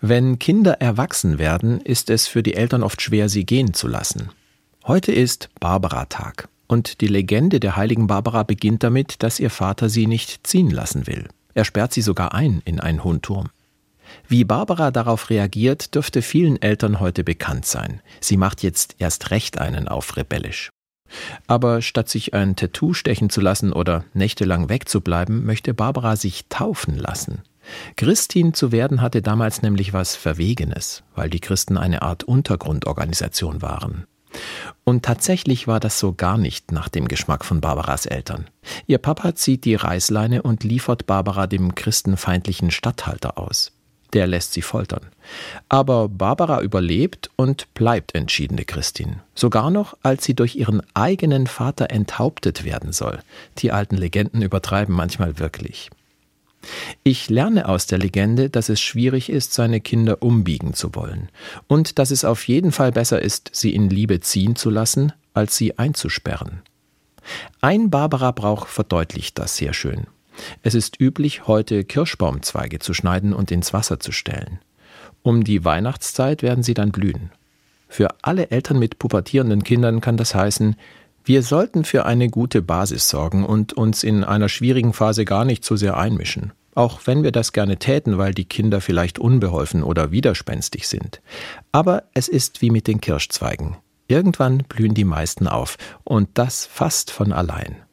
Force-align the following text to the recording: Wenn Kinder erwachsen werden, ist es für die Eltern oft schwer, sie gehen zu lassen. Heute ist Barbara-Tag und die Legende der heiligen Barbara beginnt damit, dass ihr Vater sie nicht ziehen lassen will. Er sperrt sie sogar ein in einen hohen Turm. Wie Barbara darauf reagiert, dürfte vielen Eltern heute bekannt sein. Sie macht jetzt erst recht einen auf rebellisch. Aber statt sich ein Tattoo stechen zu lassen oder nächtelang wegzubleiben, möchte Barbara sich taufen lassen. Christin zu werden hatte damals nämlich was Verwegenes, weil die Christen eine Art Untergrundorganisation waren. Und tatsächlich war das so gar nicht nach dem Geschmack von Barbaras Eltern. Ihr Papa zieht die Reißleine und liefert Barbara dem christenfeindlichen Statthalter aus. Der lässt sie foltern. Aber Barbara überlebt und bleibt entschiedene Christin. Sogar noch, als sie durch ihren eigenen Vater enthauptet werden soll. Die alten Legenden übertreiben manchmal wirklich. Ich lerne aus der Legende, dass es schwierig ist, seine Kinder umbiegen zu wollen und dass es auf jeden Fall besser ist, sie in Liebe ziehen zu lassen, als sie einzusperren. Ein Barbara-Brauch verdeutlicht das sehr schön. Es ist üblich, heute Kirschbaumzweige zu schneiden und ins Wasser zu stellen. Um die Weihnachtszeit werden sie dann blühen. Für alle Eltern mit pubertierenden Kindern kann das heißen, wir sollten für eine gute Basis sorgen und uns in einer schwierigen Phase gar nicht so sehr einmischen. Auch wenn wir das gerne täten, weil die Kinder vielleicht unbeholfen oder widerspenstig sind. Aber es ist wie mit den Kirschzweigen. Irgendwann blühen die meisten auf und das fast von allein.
Wenn 0.00 0.38
Kinder 0.38 0.82
erwachsen 0.82 1.38
werden, 1.38 1.80
ist 1.80 2.10
es 2.10 2.26
für 2.26 2.42
die 2.42 2.54
Eltern 2.54 2.82
oft 2.82 3.00
schwer, 3.00 3.30
sie 3.30 3.46
gehen 3.46 3.72
zu 3.72 3.88
lassen. 3.88 4.28
Heute 4.86 5.10
ist 5.10 5.48
Barbara-Tag 5.58 6.48
und 6.66 7.00
die 7.00 7.06
Legende 7.06 7.60
der 7.60 7.76
heiligen 7.76 8.06
Barbara 8.06 8.42
beginnt 8.42 8.82
damit, 8.82 9.22
dass 9.22 9.40
ihr 9.40 9.48
Vater 9.48 9.88
sie 9.88 10.06
nicht 10.06 10.46
ziehen 10.46 10.70
lassen 10.70 11.06
will. 11.06 11.28
Er 11.54 11.64
sperrt 11.64 11.94
sie 11.94 12.02
sogar 12.02 12.34
ein 12.34 12.60
in 12.66 12.78
einen 12.78 13.04
hohen 13.04 13.22
Turm. 13.22 13.48
Wie 14.28 14.44
Barbara 14.44 14.90
darauf 14.90 15.30
reagiert, 15.30 15.94
dürfte 15.94 16.20
vielen 16.20 16.60
Eltern 16.60 17.00
heute 17.00 17.24
bekannt 17.24 17.64
sein. 17.64 18.02
Sie 18.20 18.36
macht 18.36 18.62
jetzt 18.62 18.96
erst 18.98 19.30
recht 19.30 19.58
einen 19.58 19.88
auf 19.88 20.16
rebellisch. 20.16 20.68
Aber 21.46 21.80
statt 21.80 22.10
sich 22.10 22.34
ein 22.34 22.54
Tattoo 22.54 22.92
stechen 22.92 23.30
zu 23.30 23.40
lassen 23.40 23.72
oder 23.72 24.04
nächtelang 24.12 24.68
wegzubleiben, 24.68 25.46
möchte 25.46 25.72
Barbara 25.72 26.16
sich 26.16 26.44
taufen 26.48 26.98
lassen. 26.98 27.42
Christin 27.96 28.54
zu 28.54 28.72
werden 28.72 29.00
hatte 29.00 29.22
damals 29.22 29.62
nämlich 29.62 29.92
was 29.92 30.16
Verwegenes, 30.16 31.02
weil 31.14 31.30
die 31.30 31.40
Christen 31.40 31.76
eine 31.76 32.02
Art 32.02 32.24
Untergrundorganisation 32.24 33.62
waren. 33.62 34.06
Und 34.84 35.04
tatsächlich 35.04 35.66
war 35.66 35.80
das 35.80 35.98
so 35.98 36.12
gar 36.12 36.38
nicht 36.38 36.72
nach 36.72 36.88
dem 36.88 37.08
Geschmack 37.08 37.44
von 37.44 37.60
Barbaras 37.60 38.06
Eltern. 38.06 38.46
Ihr 38.86 38.98
Papa 38.98 39.34
zieht 39.34 39.64
die 39.64 39.74
Reißleine 39.74 40.42
und 40.42 40.64
liefert 40.64 41.06
Barbara 41.06 41.46
dem 41.46 41.74
christenfeindlichen 41.74 42.70
Statthalter 42.70 43.38
aus. 43.38 43.72
Der 44.12 44.26
lässt 44.26 44.52
sie 44.52 44.62
foltern. 44.62 45.06
Aber 45.68 46.08
Barbara 46.08 46.60
überlebt 46.62 47.30
und 47.36 47.72
bleibt 47.74 48.14
entschiedene 48.14 48.64
Christin. 48.64 49.20
Sogar 49.34 49.70
noch, 49.70 49.96
als 50.02 50.24
sie 50.24 50.34
durch 50.34 50.54
ihren 50.54 50.80
eigenen 50.94 51.46
Vater 51.46 51.90
enthauptet 51.90 52.64
werden 52.64 52.92
soll. 52.92 53.18
Die 53.58 53.72
alten 53.72 53.96
Legenden 53.96 54.42
übertreiben 54.42 54.94
manchmal 54.94 55.38
wirklich. 55.38 55.90
Ich 57.02 57.30
lerne 57.30 57.68
aus 57.68 57.86
der 57.86 57.98
Legende, 57.98 58.50
dass 58.50 58.68
es 58.68 58.80
schwierig 58.80 59.30
ist, 59.30 59.52
seine 59.54 59.80
Kinder 59.80 60.22
umbiegen 60.22 60.74
zu 60.74 60.94
wollen 60.94 61.28
und 61.66 61.98
dass 61.98 62.10
es 62.10 62.24
auf 62.24 62.46
jeden 62.48 62.72
Fall 62.72 62.92
besser 62.92 63.20
ist, 63.22 63.50
sie 63.52 63.74
in 63.74 63.90
Liebe 63.90 64.20
ziehen 64.20 64.56
zu 64.56 64.70
lassen, 64.70 65.12
als 65.34 65.56
sie 65.56 65.78
einzusperren. 65.78 66.62
Ein 67.60 67.90
Barbara-Brauch 67.90 68.66
verdeutlicht 68.66 69.38
das 69.38 69.56
sehr 69.56 69.72
schön. 69.72 70.06
Es 70.62 70.74
ist 70.74 71.00
üblich, 71.00 71.46
heute 71.46 71.84
Kirschbaumzweige 71.84 72.78
zu 72.78 72.94
schneiden 72.94 73.32
und 73.32 73.50
ins 73.50 73.72
Wasser 73.72 74.00
zu 74.00 74.12
stellen. 74.12 74.60
Um 75.22 75.44
die 75.44 75.64
Weihnachtszeit 75.64 76.42
werden 76.42 76.62
sie 76.62 76.74
dann 76.74 76.92
blühen. 76.92 77.30
Für 77.88 78.08
alle 78.22 78.50
Eltern 78.50 78.78
mit 78.78 78.98
pubertierenden 78.98 79.64
Kindern 79.64 80.00
kann 80.00 80.16
das 80.16 80.34
heißen, 80.34 80.76
wir 81.26 81.42
sollten 81.42 81.84
für 81.84 82.06
eine 82.06 82.28
gute 82.28 82.62
Basis 82.62 83.08
sorgen 83.08 83.44
und 83.44 83.72
uns 83.72 84.04
in 84.04 84.22
einer 84.22 84.48
schwierigen 84.48 84.92
Phase 84.92 85.24
gar 85.24 85.44
nicht 85.44 85.64
so 85.64 85.74
sehr 85.74 85.96
einmischen. 85.96 86.52
Auch 86.76 87.00
wenn 87.06 87.24
wir 87.24 87.32
das 87.32 87.52
gerne 87.52 87.78
täten, 87.78 88.16
weil 88.16 88.32
die 88.32 88.44
Kinder 88.44 88.80
vielleicht 88.80 89.18
unbeholfen 89.18 89.82
oder 89.82 90.12
widerspenstig 90.12 90.86
sind. 90.86 91.20
Aber 91.72 92.04
es 92.14 92.28
ist 92.28 92.62
wie 92.62 92.70
mit 92.70 92.86
den 92.86 93.00
Kirschzweigen. 93.00 93.76
Irgendwann 94.06 94.58
blühen 94.58 94.94
die 94.94 95.04
meisten 95.04 95.48
auf 95.48 95.78
und 96.04 96.28
das 96.34 96.64
fast 96.64 97.10
von 97.10 97.32
allein. 97.32 97.76